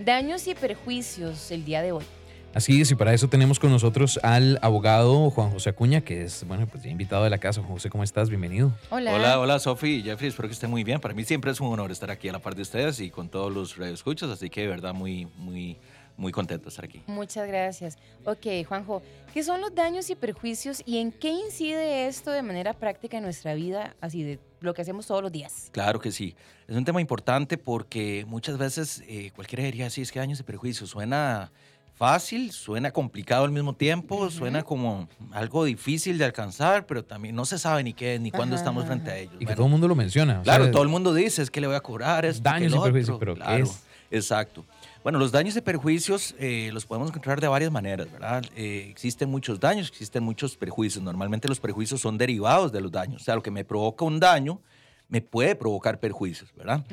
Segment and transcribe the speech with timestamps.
[0.00, 2.04] Daños y perjuicios el día de hoy.
[2.52, 6.44] Así es, y para eso tenemos con nosotros al abogado Juan José Acuña, que es,
[6.48, 7.60] bueno, pues ya invitado de la casa.
[7.60, 8.28] Juan José, ¿cómo estás?
[8.28, 8.72] Bienvenido.
[8.90, 9.14] Hola.
[9.14, 11.00] Hola, hola, Sofi y Jeffrey, espero que estén muy bien.
[11.00, 13.28] Para mí siempre es un honor estar aquí a la par de ustedes y con
[13.28, 15.78] todos los radioescuchas, así que de verdad muy, muy,
[16.16, 17.04] muy contento de estar aquí.
[17.06, 17.96] Muchas gracias.
[18.24, 19.00] Ok, Juanjo,
[19.32, 23.22] ¿qué son los daños y perjuicios y en qué incide esto de manera práctica en
[23.22, 25.68] nuestra vida, así de lo que hacemos todos los días?
[25.72, 26.34] Claro que sí.
[26.66, 30.42] Es un tema importante porque muchas veces eh, cualquiera diría, sí, es que daños y
[30.42, 31.52] perjuicios suena
[31.94, 37.44] fácil, suena complicado al mismo tiempo, suena como algo difícil de alcanzar, pero también no
[37.44, 39.36] se sabe ni qué, ni cuándo estamos frente a ellos.
[39.38, 40.42] Y que todo el mundo lo menciona.
[40.42, 43.18] Claro, todo el mundo dice, es que le voy a cobrar, es daños y perjuicios,
[43.18, 43.84] pero ¿qué es?
[44.14, 44.64] Exacto.
[45.02, 48.44] Bueno, los daños y perjuicios eh, los podemos encontrar de varias maneras, ¿verdad?
[48.56, 51.02] Eh, existen muchos daños, existen muchos perjuicios.
[51.02, 53.22] Normalmente los perjuicios son derivados de los daños.
[53.22, 54.60] O sea, lo que me provoca un daño
[55.08, 56.84] me puede provocar perjuicios, ¿verdad?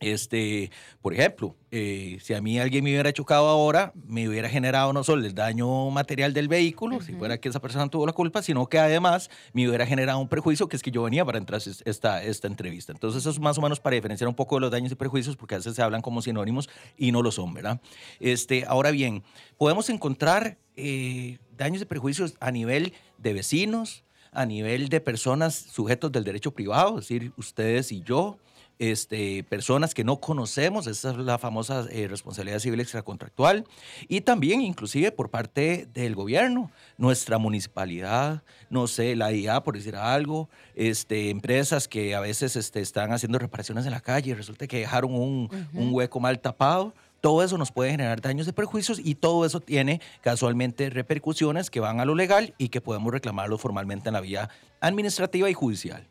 [0.00, 0.70] Este,
[1.02, 5.02] por ejemplo, eh, si a mí alguien me hubiera chocado ahora, me hubiera generado no
[5.02, 8.68] solo el daño material del vehículo, si fuera que esa persona tuvo la culpa, sino
[8.68, 12.22] que además me hubiera generado un perjuicio que es que yo venía para entrar esta,
[12.22, 12.92] esta entrevista.
[12.92, 15.36] Entonces, eso es más o menos para diferenciar un poco de los daños y perjuicios,
[15.36, 17.80] porque a veces se hablan como sinónimos y no lo son, ¿verdad?
[18.20, 19.24] Este, ahora bien,
[19.56, 26.12] podemos encontrar eh, daños y perjuicios a nivel de vecinos, a nivel de personas sujetos
[26.12, 28.38] del derecho privado, es decir, ustedes y yo,
[28.78, 33.64] este, personas que no conocemos, esa es la famosa eh, responsabilidad civil extracontractual,
[34.08, 39.96] y también inclusive por parte del gobierno, nuestra municipalidad, no sé, la IA, por decir
[39.96, 44.66] algo, este, empresas que a veces este, están haciendo reparaciones en la calle y resulta
[44.66, 49.00] que dejaron un, un hueco mal tapado todo eso nos puede generar daños y perjuicios
[49.02, 53.58] y todo eso tiene casualmente repercusiones que van a lo legal y que podemos reclamarlo
[53.58, 54.48] formalmente en la vía
[54.80, 56.06] administrativa y judicial.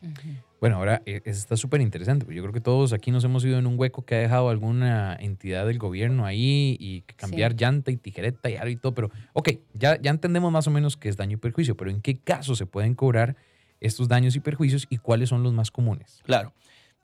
[0.59, 2.25] Bueno, ahora e, está súper interesante.
[2.33, 5.15] Yo creo que todos aquí nos hemos ido en un hueco que ha dejado alguna
[5.19, 8.93] entidad del gobierno ahí y cambiar llanta y tijereta y algo y todo.
[8.93, 12.01] Pero, ok, ya, ya entendemos más o menos qué es daño y perjuicio, pero ¿en
[12.01, 13.35] qué caso se pueden cobrar
[13.79, 16.21] estos daños y perjuicios y cuáles son los más comunes?
[16.23, 16.53] Claro.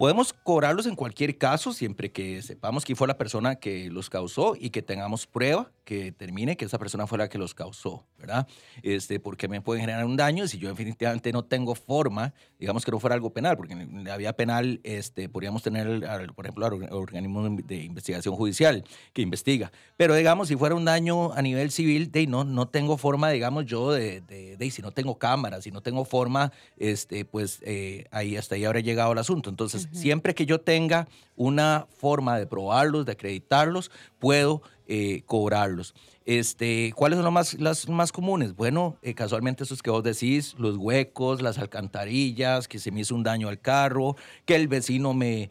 [0.03, 4.53] Podemos cobrarlos en cualquier caso, siempre que sepamos quién fue la persona que los causó
[4.59, 8.47] y que tengamos prueba que determine que esa persona fue la que los causó, ¿verdad?
[8.83, 12.91] Este, porque me pueden generar un daño si yo definitivamente no tengo forma, digamos que
[12.91, 16.01] no fuera algo penal, porque en la vía penal este, podríamos tener,
[16.35, 19.71] por ejemplo, al organismo de investigación judicial que investiga.
[19.97, 23.65] Pero digamos, si fuera un daño a nivel civil, de, no, no tengo forma, digamos,
[23.65, 28.37] yo de, de, si no tengo cámara, si no tengo forma, este, pues eh, ahí
[28.37, 29.49] hasta ahí habrá llegado el asunto.
[29.49, 35.95] Entonces, siempre que yo tenga una forma de probarlos, de acreditarlos, puedo eh, cobrarlos.
[36.25, 38.55] Este, ¿Cuáles son los más, las más comunes?
[38.55, 43.13] Bueno, eh, casualmente esos que vos decís, los huecos, las alcantarillas, que se me hizo
[43.13, 44.15] un daño al carro,
[44.45, 45.49] que el vecino me,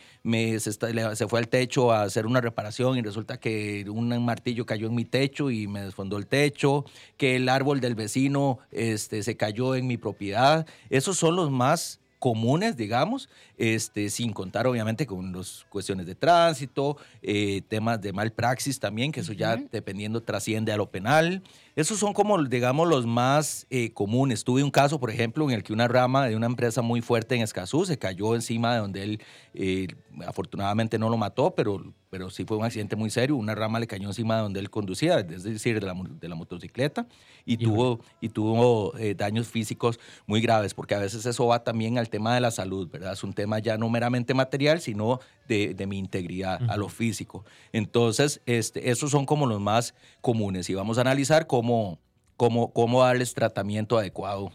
[0.59, 4.95] se, fue al techo a hacer una reparación y resulta que un martillo cayó en
[4.95, 6.85] mi techo y me desfondó el techo,
[7.17, 10.67] que el árbol del vecino este, se cayó en mi propiedad.
[10.89, 13.29] Esos son los más comunes, digamos,
[13.63, 19.13] este, sin contar obviamente con las cuestiones de tránsito, eh, temas de mal praxis también,
[19.13, 21.45] que eso ya dependiendo trasciende a lo penal.
[21.77, 24.43] Esos son como, digamos, los más eh, comunes.
[24.43, 27.37] Tuve un caso, por ejemplo, en el que una rama de una empresa muy fuerte
[27.37, 29.23] en Escazú se cayó encima de donde él,
[29.55, 29.87] eh,
[30.27, 33.37] afortunadamente no lo mató, pero pero sí fue un accidente muy serio.
[33.37, 36.35] Una rama le cayó encima de donde él conducía, es decir, de la, de la
[36.35, 37.07] motocicleta,
[37.47, 41.97] y, tuvo, y tuvo eh, daños físicos muy graves, porque a veces eso va también
[41.97, 43.15] al tema de la salud, ¿verdad?
[43.15, 47.45] Es un tema ya no meramente material, sino de, de mi integridad, a lo físico.
[47.73, 51.99] Entonces, este, esos son como los más comunes, y vamos a analizar cómo,
[52.37, 54.53] cómo, cómo darles tratamiento adecuado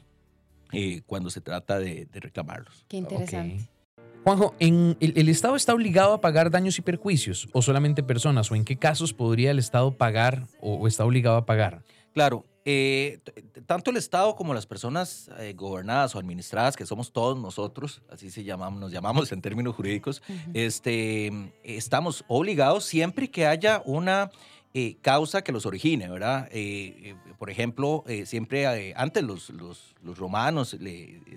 [0.74, 2.86] eh, cuando se trata de, reclamarlos.
[2.88, 3.70] Qué interesante.
[4.24, 8.52] Juanjo, ¿en el, Estado está obligado a pagar daños y perjuicios o solamente personas?
[8.52, 11.84] ¿O en qué casos podría el Estado pagar o, está obligado a pagar?
[12.14, 13.20] Claro, eh,
[13.66, 18.30] tanto el Estado como las personas eh, gobernadas o administradas, que somos todos nosotros, así
[18.30, 20.22] se llamamos, nos llamamos en términos jurídicos,
[20.54, 21.32] este,
[21.64, 24.32] estamos obligados siempre que haya una
[24.80, 26.50] eh, causa que los origine, ¿verdad?
[26.52, 30.78] Eh, eh, por ejemplo, siempre antes los, los, romanos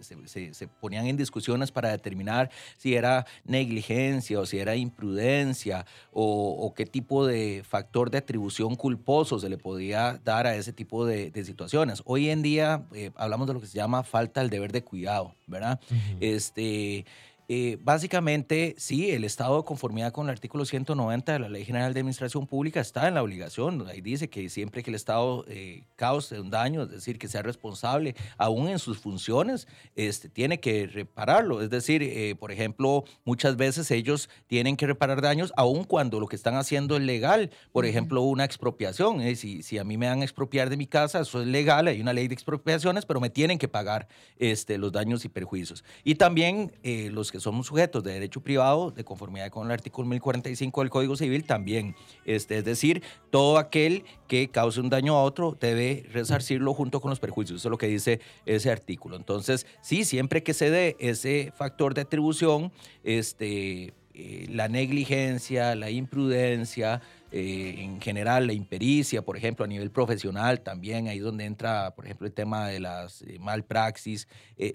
[0.03, 6.85] se, ponían en discusiones para determinar si era negligencia o si era imprudencia o, qué
[6.85, 12.03] tipo de factor de atribución culposo se le podía dar a ese tipo de, situaciones.
[12.05, 12.85] Hoy en día
[13.17, 15.81] hablamos de lo que se llama falta del deber de cuidado, ¿verdad?
[16.21, 17.07] este,
[17.53, 21.93] Eh, básicamente, sí, el estado de conformidad con el artículo 190 de la Ley General
[21.93, 23.89] de Administración Pública está en la obligación.
[23.89, 27.43] Ahí dice que siempre que el Estado eh, cause un daño, es decir, que sea
[27.43, 29.67] responsable, aún en sus funciones,
[29.97, 31.61] este, tiene que repararlo.
[31.61, 36.29] Es decir, eh, por ejemplo, muchas veces ellos tienen que reparar daños, aún cuando lo
[36.29, 37.51] que están haciendo es legal.
[37.73, 39.23] Por ejemplo, una expropiación.
[39.35, 42.01] si, si a mí me dan a expropiar de mi casa, eso es legal, hay
[42.01, 44.07] una ley de expropiaciones, pero me tienen que pagar
[44.39, 45.83] este, los daños y perjuicios.
[46.05, 46.71] Y también
[47.11, 51.17] los que somos sujetos de derecho privado de conformidad con el artículo 1045 del Código
[51.17, 51.97] Civil también.
[52.25, 57.11] Este, es decir, todo aquel que cause un daño a otro debe resarcirlo junto con
[57.11, 57.61] los perjuicios.
[57.61, 59.17] Eso es lo que dice ese artículo.
[59.17, 62.73] Entonces, sí, siempre que se dé ese factor de atribución,
[63.03, 67.01] este, eh, la negligencia, la imprudencia,
[67.33, 72.05] eh, en general la impericia, por ejemplo, a nivel profesional también, ahí donde entra, por
[72.05, 74.27] ejemplo, el tema de las eh, malpraxis,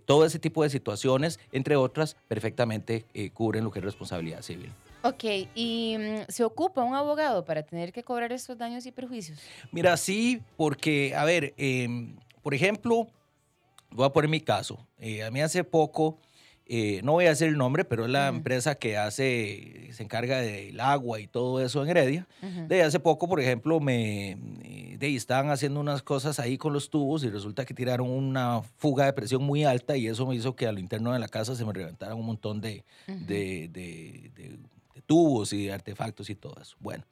[0.06, 4.72] todo ese tipo de situaciones, entre otras, perfectamente cubren lo que es responsabilidad civil.
[5.04, 5.24] Ok,
[5.54, 9.40] ¿y mm, se ocupa un abogado para tener que cobrar estos daños y perjuicios?
[9.72, 13.08] Mira, sí, porque, a ver, em, por ejemplo,
[13.92, 14.80] voy a poner mi caso.
[15.24, 16.18] a mí hace poco
[16.68, 20.40] eh, no voy a decir el nombre, pero es la empresa que hace, se encarga
[20.40, 22.28] del agua y todo eso en Heredia.
[22.68, 24.32] De hace poco, por ejemplo, me
[24.64, 28.62] eh, de, estaban haciendo unas cosas ahí con los tubos y resulta que tiraron una
[28.78, 31.28] fuga de presión muy alta y eso me hizo que a lo interno de la
[31.28, 34.60] casa se me reventaran un montón de, de, de
[35.06, 36.76] tubos y de artefactos y todo eso.
[36.80, 37.06] Bueno,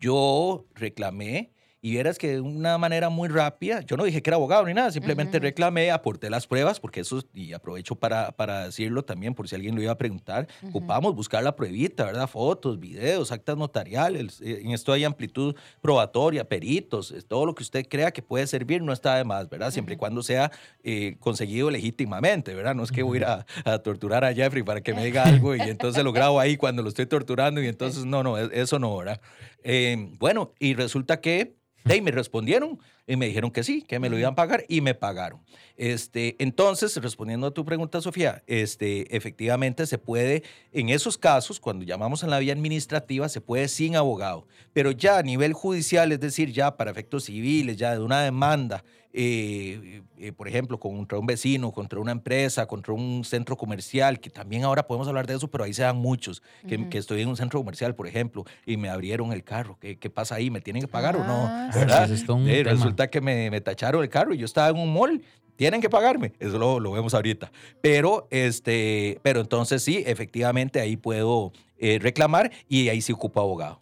[0.00, 1.52] yo reclamé
[1.84, 4.72] y vieras que de una manera muy rápida, yo no dije que era abogado ni
[4.72, 9.50] nada, simplemente reclamé, aporté las pruebas, porque eso, y aprovecho para, para decirlo también, por
[9.50, 12.26] si alguien lo iba a preguntar, ocupamos buscar la pruebita, ¿verdad?
[12.26, 17.86] Fotos, videos, actas notariales, eh, en esto hay amplitud probatoria, peritos, todo lo que usted
[17.86, 19.70] crea que puede servir no está de más, ¿verdad?
[19.70, 20.50] Siempre y cuando sea
[20.82, 22.74] eh, conseguido legítimamente, ¿verdad?
[22.74, 23.26] No es que voy a ir
[23.66, 26.82] a, torturar a Jeffrey para que me diga algo y entonces lo grabo ahí cuando
[26.82, 29.20] lo estoy torturando y entonces, no, no, eso no, ¿verdad?
[29.64, 34.08] Eh, bueno, y resulta que de me respondieron y me dijeron que sí, que me
[34.08, 35.40] lo iban a pagar y me pagaron.
[35.76, 40.42] Este, entonces, respondiendo a tu pregunta, Sofía, este, efectivamente se puede,
[40.72, 45.18] en esos casos, cuando llamamos en la vía administrativa, se puede sin abogado, pero ya
[45.18, 48.84] a nivel judicial, es decir, ya para efectos civiles, ya de una demanda,
[49.16, 54.28] eh, eh, por ejemplo, contra un vecino, contra una empresa, contra un centro comercial, que
[54.28, 57.28] también ahora podemos hablar de eso, pero ahí se dan muchos, que, que estoy en
[57.28, 59.78] un centro comercial, por ejemplo, y me abrieron el carro.
[59.80, 60.50] ¿Qué, qué pasa ahí?
[60.50, 61.46] ¿Me tienen que pagar o no?
[61.46, 62.10] Ah, ¿verdad?
[62.10, 65.22] Eh, resulta que me, tacharon el carro y yo estaba en un mall
[65.56, 67.52] tienen que pagarme, eso lo, vemos ahorita.
[67.80, 73.80] Pero, este, pero entonces sí, efectivamente ahí puedo reclamar y ahí sí ocupa abogado.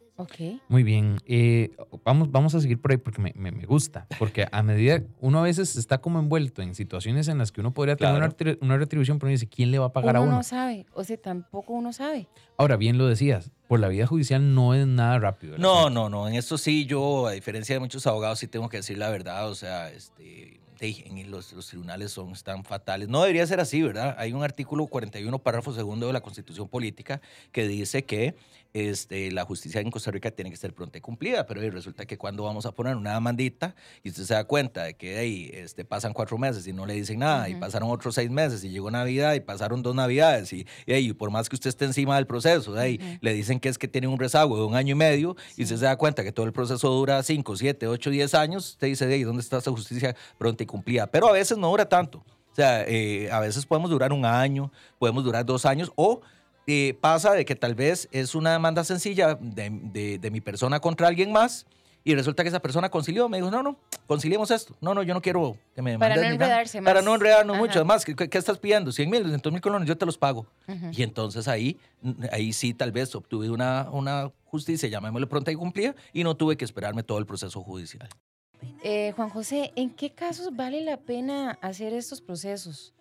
[0.69, 1.19] Muy bien.
[1.27, 1.71] Eh,
[2.05, 4.07] vamos, vamos a seguir por ahí porque me, me, gusta.
[4.19, 7.73] Porque a medida, uno a veces está como envuelto en situaciones en las que uno
[7.73, 8.15] podría tener
[8.61, 10.29] una, retribución, pero uno dice, ¿quién le va a pagar a uno?
[10.29, 12.29] Uno no sabe, o sea, tampoco uno sabe.
[12.57, 15.59] Ahora, bien lo decías, por la vida judicial no es nada rápido.
[15.59, 16.29] No, no, no.
[16.29, 19.49] En esto sí, yo, a diferencia de muchos abogados, sí tengo que decir la verdad.
[19.49, 23.09] O sea, este, en los, los, tribunales son tan fatales.
[23.09, 24.17] No debería ser así, ¿verdad?
[24.19, 27.21] Hay un artículo 41, párrafo segundo de la Constitución Política
[27.53, 28.35] que dice que
[28.75, 32.17] este, la justicia en Costa Rica tiene que ser pronta y cumplida, pero resulta que
[32.17, 35.85] cuando vamos a poner una demandita y usted se da cuenta de que ahí este,
[35.85, 38.91] pasan cuatro meses y no le dicen nada, y pasaron otros seis meses y llegó
[38.91, 42.77] Navidad y pasaron dos Navidades, y, y, por más que usted esté encima del proceso,
[42.79, 45.65] ahí, le dicen que es que tiene un rezago de un año y medio y
[45.65, 48.87] usted se da cuenta que todo el proceso dura cinco, siete, ocho, diez años, usted
[48.87, 51.07] dice, ahí, ¿dónde está esa justicia pronta y cumplida?
[51.07, 52.19] Pero a veces no dura tanto.
[52.19, 56.21] O sea, eh, a veces podemos durar un año, podemos durar dos años o
[56.67, 61.09] eh, pasa de que tal vez es una demanda sencilla de, de, mi persona contra
[61.09, 61.67] alguien más
[62.05, 64.77] y resulta que esa persona concilió, me dijo, no, no, conciliemos esto.
[64.81, 66.93] No, no, yo no quiero que me Para no enredarse más.
[66.93, 67.79] Para no enredarnos mucho.
[67.79, 68.93] Además, ¿qué, ¿qué, estás pidiendo?
[68.93, 70.47] 100 mil, 200 mil colones, yo te los pago.
[70.93, 71.79] Y entonces ahí,
[72.33, 76.57] ahí sí tal vez obtuve una, una justicia, llamémosle pronta y cumplida, y no tuve
[76.57, 78.09] que esperarme todo el proceso judicial.
[78.83, 82.95] Eh, Juan José, ¿en qué casos vale la pena hacer estos procesos?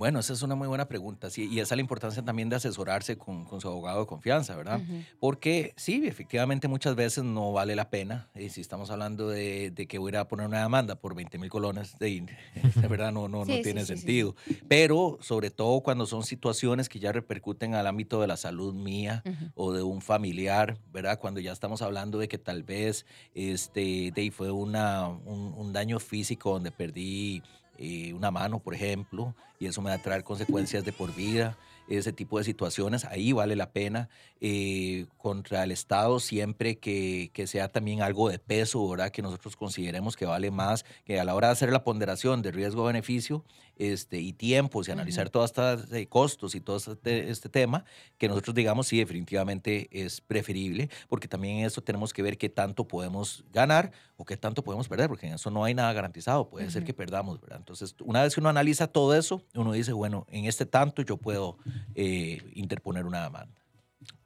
[0.00, 2.56] Bueno, esa es una muy buena pregunta, sí, y esa es la importancia también de
[2.56, 4.80] asesorarse con, su abogado de confianza, ¿verdad?
[5.18, 9.98] Porque sí, efectivamente muchas veces no vale la pena, y si estamos hablando de, que
[9.98, 12.24] voy a poner una demanda por 20 mil colones, de,
[12.76, 14.34] de, verdad no, no, no tiene sentido.
[14.68, 19.22] Pero sobre todo cuando son situaciones que ya repercuten al ámbito de la salud mía
[19.54, 21.18] o de un familiar, ¿verdad?
[21.18, 23.04] Cuando ya estamos hablando de que tal vez
[23.34, 27.42] este, de, fue una, un, un daño físico donde perdí
[27.80, 31.56] eh, una mano, por ejemplo, y eso me va a traer consecuencias de por vida.
[31.98, 34.08] Ese tipo de situaciones, ahí vale la pena
[34.40, 39.10] eh, contra el Estado siempre que, que, sea también algo de peso, ¿verdad?
[39.10, 42.52] Que nosotros consideremos que vale más, que a la hora de hacer la ponderación de
[42.52, 43.44] riesgo-beneficio
[43.80, 47.86] este, y tiempos y analizar todos estos eh, costos y todo este, este, tema,
[48.18, 52.50] que nosotros digamos sí, definitivamente es preferible, porque también en eso tenemos que ver qué
[52.50, 56.50] tanto podemos ganar o qué tanto podemos perder, porque en eso no hay nada garantizado,
[56.50, 57.56] puede ser que perdamos, ¿verdad?
[57.56, 61.16] Entonces, una vez que uno analiza todo eso, uno dice, bueno, en este tanto yo
[61.16, 61.56] puedo
[61.94, 63.60] eh, interponer una demanda.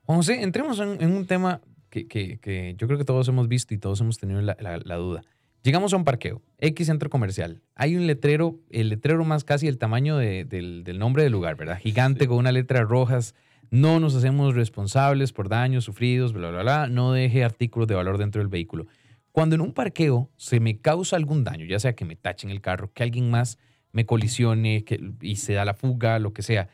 [0.03, 4.01] José, entremos en, un tema que, que, yo creo que todos hemos visto y todos
[4.01, 5.23] hemos tenido la, la, duda.
[5.63, 7.63] Llegamos a un parqueo, X centro comercial.
[7.75, 11.57] Hay un letrero, el letrero más casi el tamaño de, del, del, nombre del lugar,
[11.57, 11.79] ¿verdad?
[11.79, 13.35] Gigante con una letra rojas.
[13.71, 16.87] No nos hacemos responsables por daños sufridos, bla, bla, bla.
[16.89, 18.87] No deje artículos de valor dentro del vehículo.
[19.33, 22.61] Cuando en un parqueo se me causa algún daño, ya sea que me tachen el
[22.61, 23.59] carro, que alguien más
[23.91, 26.69] me colisione que, y se da la fuga, lo que sea,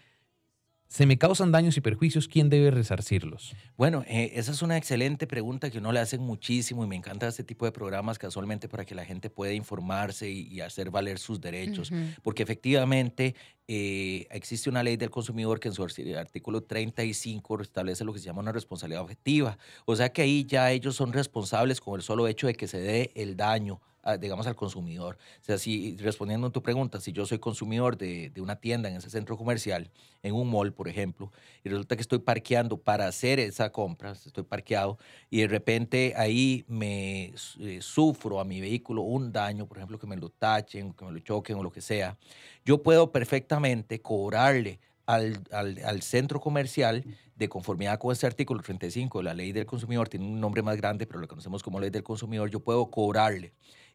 [0.91, 3.55] se me causan daños y perjuicios, ¿quién debe resarcirlos?
[3.77, 7.29] Bueno, eh, esa es una excelente pregunta que uno le hacen muchísimo y me encanta
[7.29, 11.41] este tipo de programas casualmente para que la gente pueda informarse y, hacer valer sus
[11.41, 11.93] derechos,
[12.23, 13.37] porque efectivamente
[13.69, 18.25] eh, existe una ley del consumidor que en su artículo 35 establece lo que se
[18.27, 22.27] llama una responsabilidad objetiva, o sea que ahí ya ellos son responsables con el solo
[22.27, 23.81] hecho de que se dé el daño
[24.19, 25.19] digamos, al consumidor.
[25.41, 28.89] O sea, si respondiendo a tu pregunta, si yo soy consumidor de, de, una tienda
[28.89, 29.91] en ese centro comercial,
[30.23, 31.31] en un mall, por ejemplo,
[31.65, 36.65] y resulta que estoy parqueando para hacer esa compra, estoy parqueado, y de repente ahí
[36.67, 41.05] me eh, sufro a mi vehículo un daño, por ejemplo, que me lo tachen, que
[41.05, 42.17] me lo choquen o lo que sea,
[42.65, 47.05] yo puedo perfectamente cobrarle al, al, al, centro comercial
[47.35, 50.77] de conformidad con este artículo 35 de la ley del consumidor, tiene un nombre más
[50.77, 53.53] grande, pero lo conocemos como ley del consumidor, yo puedo cobrarle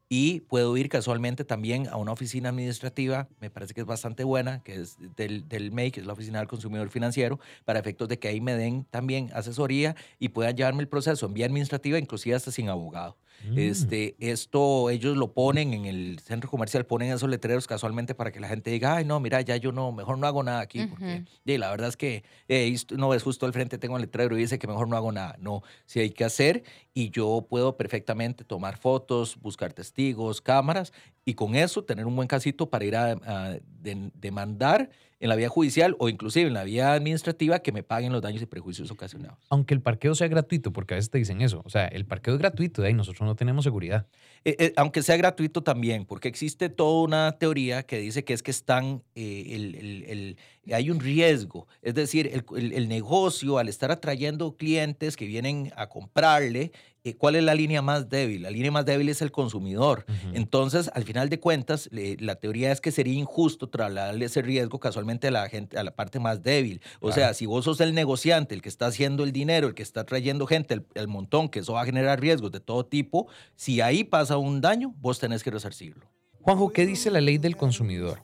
[0.08, 4.62] y puedo ir casualmente también a una oficina administrativa, me parece que es bastante buena,
[4.64, 8.20] que es del, del MEI, que es la Oficina del Consumidor Financiero, para efectos de
[8.20, 12.36] que ahí me den también asesoría y puedan llevarme el proceso en vía administrativa, inclusive
[12.36, 13.18] hasta sin abogado.
[13.44, 13.60] Mm.
[13.60, 18.40] Este, esto ellos lo ponen en el centro comercial, ponen esos letreros casualmente para que
[18.40, 21.26] la gente diga, ay, no, mira, ya yo no, mejor no hago nada aquí, porque
[21.46, 24.42] y la verdad es que eh, no es justo al frente, tengo el letrero y
[24.42, 25.36] dice que mejor no hago nada.
[25.40, 26.64] No, si hay que hacer
[26.94, 30.92] y yo puedo perfectamente tomar fotos, buscar testigos, cámaras
[31.26, 34.90] y con eso tener un buen casito para ir a, demandar
[35.20, 38.42] en la vía judicial o inclusive en la vía administrativa que me paguen los daños
[38.42, 39.38] y prejuicios ocasionados.
[39.50, 42.34] Aunque el parqueo sea gratuito, porque a veces te dicen eso, o sea, el parqueo
[42.34, 44.08] es gratuito, de ahí nosotros no tenemos seguridad.
[44.44, 48.44] Eh, eh, aunque sea gratuito también, porque existe toda una teoría que dice que es
[48.44, 50.38] que están, eh, el,
[50.74, 56.72] hay un riesgo, es decir, el, negocio al estar atrayendo clientes que vienen a comprarle,
[57.14, 58.42] ¿cuál es la línea más débil?
[58.42, 60.06] La línea más débil es el consumidor.
[60.34, 65.28] Entonces, al final de cuentas, la teoría es que sería injusto trasladarle ese riesgo casualmente
[65.28, 66.82] a la gente, a la parte más débil.
[67.00, 69.84] O sea, si vos sos el negociante, el que está haciendo el dinero, el que
[69.84, 73.28] está trayendo gente, el, el montón, que eso va a generar riesgos de todo tipo,
[73.56, 76.10] si ahí pasa un daño, vos tenés que resarcirlo.
[76.42, 78.22] Juanjo, ¿qué dice la ley del consumidor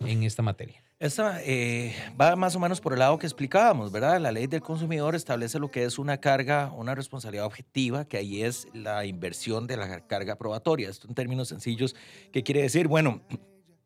[0.00, 0.82] en esta materia?
[1.00, 4.20] Esta eh, va más o menos por el lado que explicábamos, ¿verdad?
[4.20, 8.42] La ley del consumidor establece lo que es una carga, una responsabilidad objetiva, que ahí
[8.42, 10.90] es la inversión de la carga probatoria.
[10.90, 11.94] Esto en términos sencillos,
[12.32, 12.88] ¿qué quiere decir?
[12.88, 13.20] Bueno,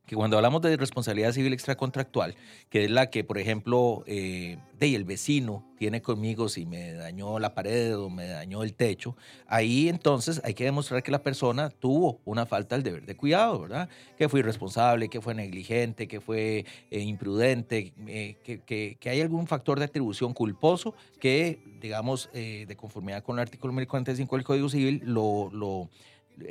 [0.07, 2.35] que cuando hablamos de responsabilidad civil extracontractual,
[2.69, 7.55] que es la que, por ejemplo, eh, el vecino tiene conmigo si me dañó la
[7.55, 9.17] pared o me dañó el techo,
[9.47, 13.61] ahí entonces hay que demostrar que la persona tuvo una falta del deber de cuidado,
[13.61, 13.89] ¿verdad?
[14.19, 19.21] Que fue irresponsable, que fue negligente, que fue eh, imprudente, eh, que, que, que, hay
[19.21, 24.69] algún factor de atribución culposo que, digamos, de conformidad con el artículo 1045 del Código
[24.69, 25.91] Civil, lo, lo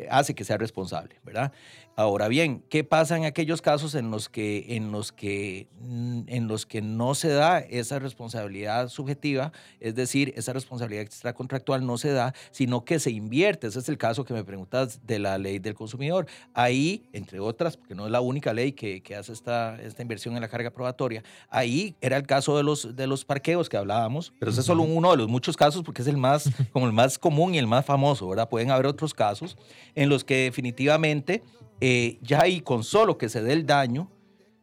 [0.10, 1.52] hace que sea responsable, ¿verdad?
[1.98, 6.48] Ahora bien, ¿qué pasa en aquellos casos en los que, en los que, mm, en
[6.48, 12.14] los que no se da esa responsabilidad subjetiva, es decir, esa responsabilidad extracontractual no se
[12.14, 13.68] da, sino que se invierte?
[13.68, 16.28] Ese es el caso que me preguntas de la ley del consumidor.
[16.54, 20.36] Ahí, entre otras, porque no es la única ley que, que hace esta, esta inversión
[20.36, 24.34] en la carga probatoria, ahí era el caso de los, de los parqueos que hablábamos,
[24.40, 26.94] pero ese es solo uno de los muchos casos porque es el más, como el
[26.94, 28.48] más común y el más famoso, ¿verdad?
[28.48, 29.58] Pueden haber otros casos
[29.94, 31.44] en los que definitivamente
[31.82, 34.10] eh, ya ahí con solo que se dé el daño,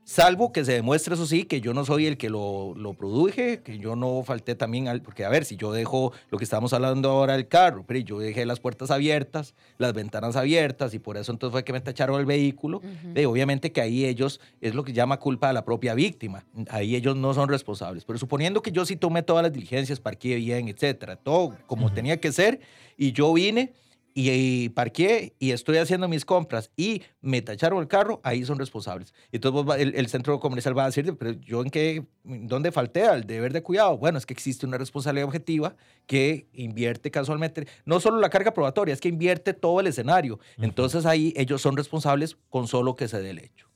[0.05, 3.61] salvo que se demuestre, eso sí, que yo no soy el que lo, lo produje,
[3.61, 6.73] que yo no falté también al, porque a ver, si yo dejo lo que estamos
[6.73, 11.19] hablando ahora del carro, pero yo dejé las puertas abiertas, las ventanas abiertas, y por
[11.19, 12.81] eso entonces fue que me tacharon el vehículo,
[13.27, 17.15] obviamente que ahí ellos, es lo que llama culpa de la propia víctima, ahí ellos
[17.15, 21.17] no son responsables, pero suponiendo que yo sí tomé todas las diligencias, parqué bien, etcétera,
[21.17, 22.61] todo como tenía que ser,
[22.97, 23.75] y yo vine
[24.21, 29.15] y, parqué y estoy haciendo mis compras y me tacharon el carro, ahí son responsables.
[29.31, 33.25] Entonces el, el, centro comercial va a decir, pero yo en qué, ¿dónde falté al
[33.25, 33.97] deber de cuidado?
[33.97, 38.93] Bueno, es que existe una responsabilidad objetiva que invierte casualmente, no solo la carga probatoria,
[38.93, 40.41] es que invierte todo el escenario.
[40.59, 43.69] Entonces ahí ellos son responsables con solo que se dé el hecho.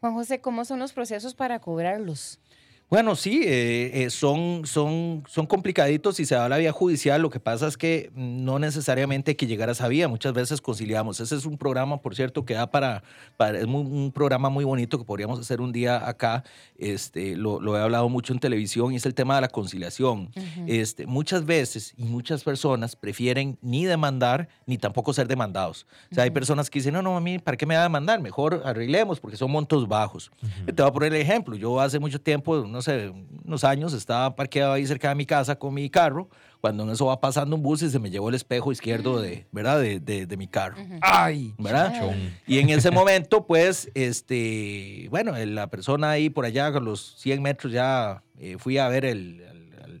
[0.00, 2.38] Juan José, ¿cómo son los procesos para cobrarlos?
[2.88, 7.20] Bueno, sí, eh, eh, son, son, son complicaditos y se da la vía judicial.
[7.20, 10.06] Lo que pasa es que no necesariamente hay que llegar a esa vía.
[10.06, 11.18] Muchas veces conciliamos.
[11.18, 13.02] Ese es un programa, por cierto, que da para,
[13.36, 16.44] para es un programa muy bonito que podríamos hacer un día acá.
[16.78, 20.30] Este, lo, lo, he hablado mucho en televisión y es el tema de la conciliación.
[20.68, 25.88] este, muchas veces y muchas personas prefieren ni demandar ni tampoco ser demandados.
[26.12, 27.84] O sea, hay personas que dicen, no, no, a mí, ¿para qué me va a
[27.84, 28.20] demandar?
[28.20, 30.30] Mejor arreglemos porque son montos bajos.
[30.66, 31.56] Te voy a poner el ejemplo.
[31.56, 33.10] Yo hace mucho tiempo no sé,
[33.44, 36.28] unos años, estaba parqueado ahí cerca de mi casa con mi carro,
[36.60, 39.46] cuando en eso va pasando un bus y se me llevó el espejo izquierdo de,
[39.50, 39.80] ¿verdad?
[39.80, 40.76] De, de, mi carro.
[41.00, 41.54] ¡Ay!
[41.56, 42.14] ¿Verdad?
[42.46, 47.40] Y en ese momento, pues, este, bueno, la persona ahí por allá, con los 100
[47.40, 49.42] metros, ya eh, fui a ver el,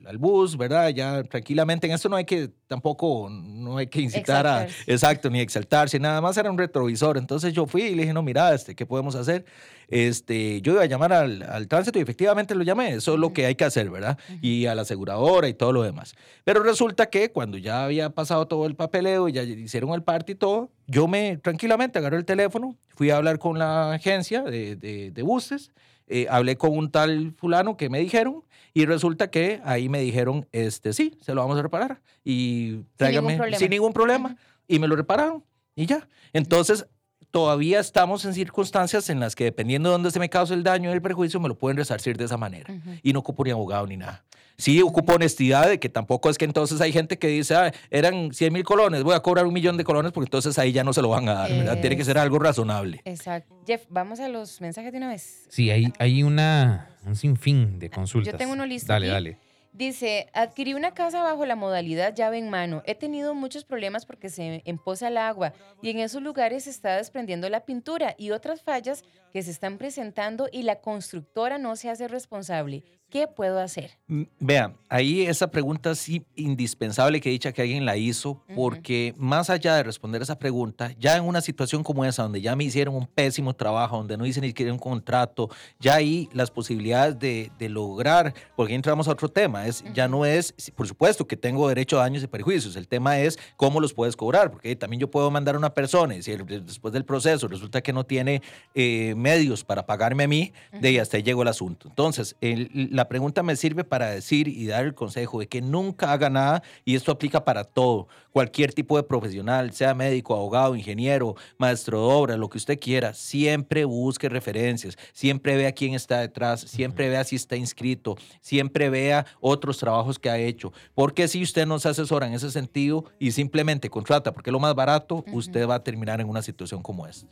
[0.06, 0.90] al bus, ¿verdad?
[0.90, 5.40] Ya tranquilamente, en esto no hay que tampoco, no hay que incitar a, exacto, ni
[5.40, 7.16] exaltarse, nada más era un retrovisor.
[7.16, 9.46] Entonces yo fui y le dije, no, mira, este, ¿qué podemos hacer?
[9.88, 13.32] Este, yo iba a llamar al, al tránsito y efectivamente lo llamé, eso es lo
[13.32, 14.18] que hay que hacer, ¿verdad?
[14.42, 16.14] Y a la aseguradora y todo lo demás.
[16.44, 20.32] Pero resulta que cuando ya había pasado todo el papeleo y ya hicieron el parte
[20.32, 24.76] y todo, yo me tranquilamente agarré el teléfono, fui a hablar con la agencia de,
[24.76, 25.70] de, de buses,
[26.08, 30.46] eh, hablé con un tal fulano que me dijeron y resulta que ahí me dijeron,
[30.52, 32.00] este, sí, se lo vamos a reparar.
[32.24, 34.36] Y tráigame sin ningún problema.
[34.68, 35.42] Y me lo repararon.
[35.74, 36.08] Y ya.
[36.32, 36.86] Entonces,
[37.30, 40.90] todavía estamos en circunstancias en las que dependiendo de dónde se me cause el daño
[40.90, 42.72] y el perjuicio, me lo pueden resarcir de esa manera.
[43.02, 44.24] Y no ocupo ni abogado ni nada.
[44.58, 48.32] Sí ocupo honestidad de que tampoco es que entonces hay gente que dice, ah, eran
[48.32, 50.94] 100 mil colones, voy a cobrar un millón de colones porque entonces ahí ya no
[50.94, 51.80] se lo van a dar, ¿verdad?
[51.80, 53.02] Tiene que ser algo razonable.
[53.04, 53.54] Exacto.
[53.66, 55.46] Jeff, vamos a los mensajes de una vez.
[55.50, 58.32] Sí, hay, hay una, un sinfín de consultas.
[58.32, 58.90] Yo tengo uno listo.
[58.90, 59.38] Dale, dale.
[59.76, 62.82] Dice, adquirí una casa bajo la modalidad llave en mano.
[62.86, 65.52] He tenido muchos problemas porque se empoza el agua
[65.82, 69.04] y en esos lugares se está desprendiendo la pintura y otras fallas
[69.34, 72.84] que se están presentando y la constructora no se hace responsable.
[73.08, 73.92] ¿Qué puedo hacer?
[74.08, 79.48] Mm, Vean, ahí esa pregunta sí indispensable que dicha que alguien la hizo, porque más
[79.48, 82.96] allá de responder esa pregunta, ya en una situación como esa, donde ya me hicieron
[82.96, 85.48] un pésimo trabajo, donde no hice ni siquiera un contrato,
[85.78, 90.54] ya ahí las posibilidades de, lograr, porque entramos a otro tema, es ya no es,
[90.74, 94.16] por supuesto que tengo derecho a daños y perjuicios, el tema es cómo los puedes
[94.16, 97.82] cobrar, porque también yo puedo mandar a una persona y si después del proceso resulta
[97.82, 98.40] que no tiene
[98.74, 101.88] eh, medios para pagarme a mí, de ahí hasta ahí llegó el asunto.
[101.88, 106.12] Entonces, el la pregunta me sirve para decir y dar el consejo de que nunca
[106.12, 111.34] haga nada, y esto aplica para todo, cualquier tipo de profesional, sea médico, abogado, ingeniero,
[111.58, 116.60] maestro de obra, lo que usted quiera, siempre busque referencias, siempre vea quién está detrás,
[116.60, 121.66] siempre vea si está inscrito, siempre vea otros trabajos que ha hecho, porque si usted
[121.66, 125.68] no se asesora en ese sentido y simplemente contrata porque es lo más barato, usted
[125.68, 127.26] va a terminar en una situación como esta.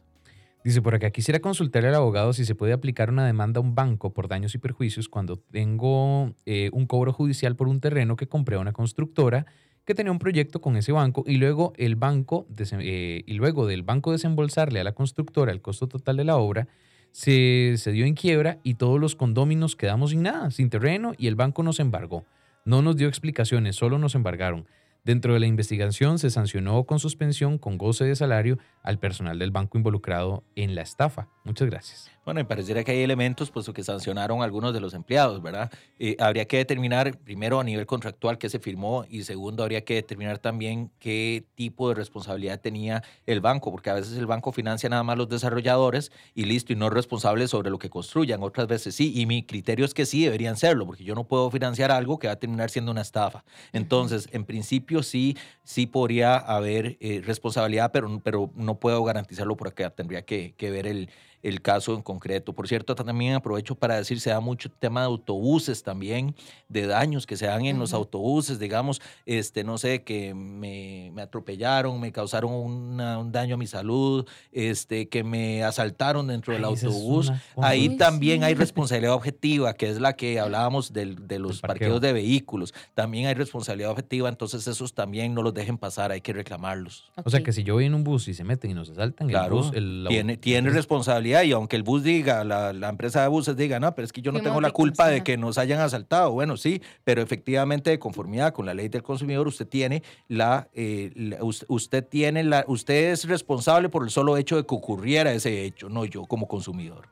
[0.65, 3.75] Dice por acá, quisiera consultarle al abogado si se puede aplicar una demanda a un
[3.75, 8.29] banco por daños y perjuicios cuando tengo eh, un cobro judicial por un terreno que
[8.29, 9.45] compré a una constructora
[9.85, 13.83] que tenía un proyecto con ese banco y luego el banco eh, y luego del
[13.83, 16.67] banco desembolsarle a la constructora el costo total de la obra
[17.11, 21.27] se, se dio en quiebra y todos los condóminos quedamos sin nada, sin terreno y
[21.27, 22.25] el banco nos embargó.
[22.65, 24.67] No nos dio explicaciones, solo nos embargaron.
[25.05, 29.51] Dentro de la investigación se sancionó con suspensión con goce de salario al personal del
[29.51, 31.29] banco involucrado en la estafa.
[31.45, 32.14] Muchas gracias.
[32.25, 35.71] Bueno, me pareciera que hay elementos, puesto que sancionaron a algunos de los empleados, ¿verdad?
[35.99, 39.97] Eh, habría que determinar, primero, a nivel contractual qué se firmó y segundo, habría que
[39.97, 44.89] determinar también qué tipo de responsabilidad tenía el banco, porque a veces el banco financia
[44.89, 48.43] nada más los desarrolladores y listo, y no es responsable sobre lo que construyan.
[48.43, 51.51] Otras veces sí, y mi criterio es que sí deberían serlo, porque yo no puedo
[51.51, 53.45] financiar algo que va a terminar siendo una estafa.
[53.75, 59.91] Entonces, en principio sí, sí podría haber eh, responsabilidad, pero, pero no puedo garantizarlo porque
[59.91, 61.11] tendría que, que ver el
[61.45, 62.55] el caso en concreto.
[62.55, 66.35] Por cierto, también aprovecho para decir, se da mucho tema de autobuses también,
[66.69, 71.21] de daños que se dan en los autobuses, digamos, este, no sé, que me, me
[71.21, 77.31] atropellaron, me causaron un daño a mi salud, este, que me asaltaron dentro del autobús.
[77.59, 82.73] Ahí también hay responsabilidad objetiva, que es la que hablábamos de los parqueos de vehículos.
[82.95, 87.11] También hay responsabilidad objetiva, entonces esos también no los dejen pasar, hay que reclamarlos.
[87.23, 89.29] O sea que si yo voy en un bus y se meten y nos asaltan,
[89.29, 93.29] claro, el tiene, tiene responsabilidad responsabilidad y aunque el bus diga, la, la empresa de
[93.29, 95.81] buses diga, no, pero es que yo no tengo la culpa de que nos hayan
[95.81, 96.33] asaltado.
[96.33, 101.13] Bueno, sí, pero efectivamente de conformidad con la ley del consumidor, usted tiene la, eh,
[101.15, 105.65] la- usted tiene la, usted es responsable por el solo hecho de que ocurriera ese
[105.65, 107.09] hecho, no yo como consumidor.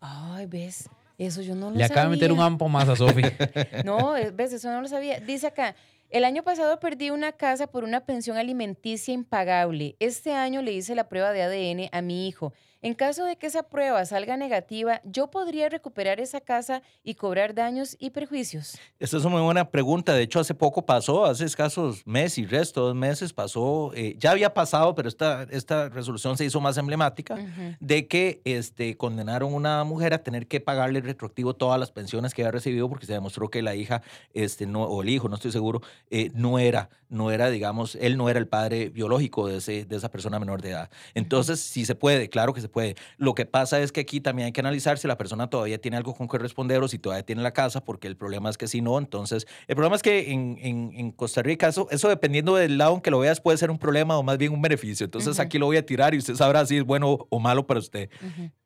[0.00, 2.46] Ay, ves, eso yo no lo Le acaba de meter un sabía.
[2.46, 3.22] ampo más a Sofi.
[3.84, 5.20] No, eh, ves, eso no lo sabía.
[5.20, 5.76] Dice acá,
[6.10, 9.96] el año pasado perdí una casa por una pensión alimenticia impagable.
[10.00, 12.52] Este año le hice la prueba de ADN a mi hijo.
[12.84, 17.54] En caso de que esa prueba salga negativa, ¿yo podría recuperar esa casa y cobrar
[17.54, 18.76] daños y perjuicios?
[18.98, 20.12] Esta es una muy buena pregunta.
[20.14, 24.32] De hecho, hace poco pasó, hace escasos meses y resto, dos meses pasó, eh, ya
[24.32, 27.36] había pasado, pero esta, esta resolución se hizo más emblemática,
[27.78, 32.34] de que este, condenaron a una mujer a tener que pagarle retroactivo todas las pensiones
[32.34, 34.02] que había recibido porque se demostró que la hija,
[34.34, 38.16] este, no, o el hijo, no estoy seguro, eh, no era, no era, digamos, él
[38.16, 40.90] no era el padre biológico de, ese, de esa persona menor de edad.
[41.14, 42.96] Entonces, sí se puede, claro que se puede.
[43.18, 45.96] Lo que pasa es que aquí también hay que analizar si la persona todavía tiene
[45.96, 48.66] algo con que responder o si todavía tiene la casa, porque el problema es que
[48.66, 52.56] si no, entonces, el problema es que en, en- en Costa Rica, eso, eso dependiendo
[52.56, 55.04] del lado en que lo veas, puede ser un problema o más bien un beneficio.
[55.04, 57.78] Entonces, aquí lo voy a tirar y usted sabrá si es bueno o malo para
[57.78, 58.08] usted.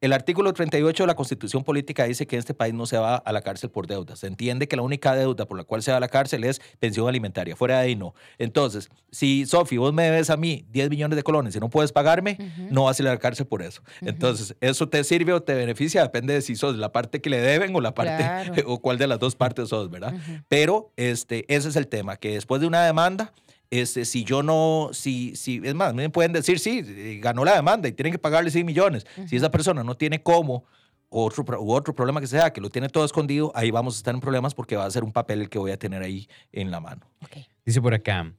[0.01, 3.17] El artículo 38 de la Constitución Política dice que en este país no se va
[3.17, 4.15] a la cárcel por deuda.
[4.17, 6.61] Se entiende que la única deuda por la cual se va a la cárcel es
[6.79, 7.57] pensión alimentaria.
[7.57, 8.15] Fuera de ahí no.
[8.39, 11.91] Entonces, si Sofi, vos me debes a mí 10 millones de colones y no puedes
[11.93, 12.39] pagarme,
[12.71, 13.83] no vas a ir a la cárcel por eso.
[14.01, 16.03] Entonces, ¿eso te sirve o te beneficia?
[16.03, 18.55] Depende de si sos la parte que le deben o la parte Claro.
[18.67, 20.15] o cuál de las dos partes sos, ¿verdad?
[20.49, 23.33] Pero este, ese es el tema, que después de una demanda,
[23.71, 27.55] este, si yo no, si, si, es más, me pueden decir, sí, eh, ganó la
[27.55, 29.07] demanda y tienen que pagarle 100 millones.
[29.27, 30.65] Si esa persona no tiene cómo,
[31.09, 34.15] otro, u otro problema que sea, que lo tiene todo escondido, ahí vamos a estar
[34.15, 36.71] en problemas porque va a ser un papel el que voy a tener ahí en
[36.71, 37.07] la mano.
[37.23, 37.39] Ok.
[37.65, 38.33] Dice por acá,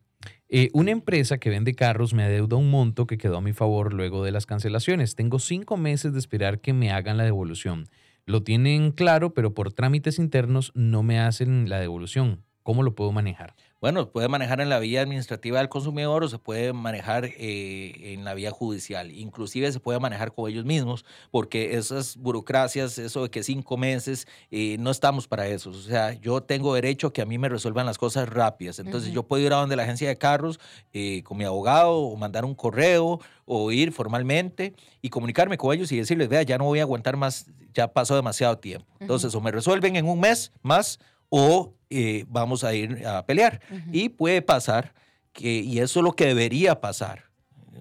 [0.49, 3.93] eh, una empresa que vende carros me adeuda un monto que quedó a mi favor
[3.93, 5.15] luego de las cancelaciones.
[5.15, 7.89] Tengo cinco meses de esperar que me hagan la devolución.
[8.25, 12.43] Lo tienen claro, pero por trámites internos no me hacen la devolución.
[12.63, 13.55] ¿Cómo lo puedo manejar?
[13.79, 18.25] Bueno, puede manejar en la vía administrativa del consumidor o se puede manejar eh, en
[18.25, 19.11] la vía judicial.
[19.11, 24.27] Inclusive se puede manejar con ellos mismos porque esas burocracias, eso de que cinco meses,
[24.49, 25.69] eh, no estamos para eso.
[25.69, 28.79] O sea, yo tengo derecho a que a mí me resuelvan las cosas rápidas.
[28.79, 30.59] Entonces yo puedo ir a donde la agencia de carros
[30.91, 35.91] eh, con mi abogado o mandar un correo o ir formalmente y comunicarme con ellos
[35.91, 38.87] y decirles, vea, ya no voy a aguantar más, ya pasó demasiado tiempo.
[38.99, 43.61] Entonces o me resuelven en un mes más o eh, vamos a ir a pelear.
[43.91, 44.93] Y puede pasar
[45.33, 47.25] que, y eso es lo que debería pasar,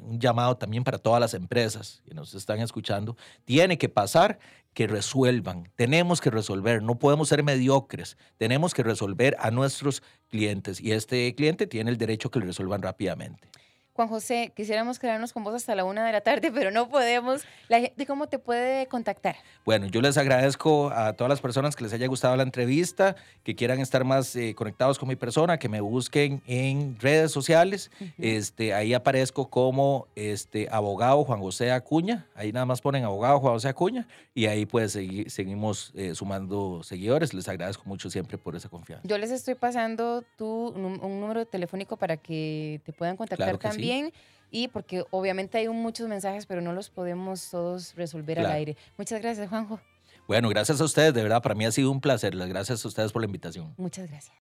[0.02, 4.38] un llamado también para todas las empresas que nos están escuchando, tiene que pasar
[4.74, 10.82] que resuelvan, tenemos que resolver, no podemos ser mediocres, tenemos que resolver a nuestros clientes
[10.82, 13.48] y este cliente tiene el derecho que le resuelvan rápidamente.
[13.96, 17.42] Juan José, quisiéramos quedarnos con vos hasta la una de la tarde, pero no podemos.
[17.68, 19.36] La gente, ¿cómo te puede contactar?
[19.64, 23.54] Bueno, yo les agradezco a todas las personas que les haya gustado la entrevista, que
[23.56, 27.90] quieran estar más eh, conectados con mi persona, que me busquen en redes sociales.
[28.18, 32.26] este, ahí aparezco como este, abogado Juan José Acuña.
[32.34, 36.82] Ahí nada más ponen abogado Juan José Acuña y ahí pues segui- seguimos eh, sumando
[36.82, 37.32] seguidores.
[37.34, 39.06] Les agradezco mucho siempre por esa confianza.
[39.08, 43.70] Yo les estoy pasando tu, un número telefónico para que te puedan contactar Claro que
[43.72, 43.76] sí.
[43.88, 44.12] También.
[44.50, 48.76] Y porque obviamente hay muchos mensajes, pero no los podemos todos resolver al aire.
[48.96, 49.80] Muchas gracias, Juanjo.
[50.28, 52.34] Bueno, gracias a ustedes, de verdad, para mí ha sido un placer.
[52.34, 53.74] Las gracias a ustedes por la invitación.
[53.76, 54.34] Muchas gracias.